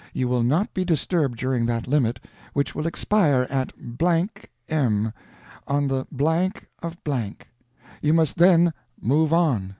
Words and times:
You 0.13 0.27
will 0.27 0.41
not 0.41 0.73
be 0.73 0.83
disturbed 0.83 1.37
during 1.37 1.67
that 1.67 1.87
limit, 1.87 2.19
which 2.53 2.73
will 2.73 2.87
expire 2.87 3.45
at...... 3.51 3.71
M., 4.67 5.13
on 5.67 5.87
the...... 5.89 6.63
of....... 6.81 6.97
You 8.01 8.11
must 8.13 8.37
then 8.37 8.73
MOVE 8.99 9.31
ON. 9.31 9.69